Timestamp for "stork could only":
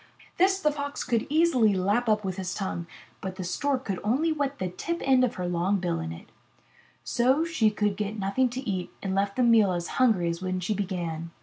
3.43-4.31